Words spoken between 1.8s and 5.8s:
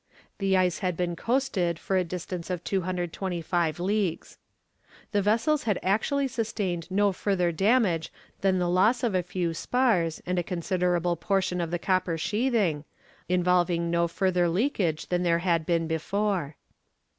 a distance of 225 leagues. The vessels had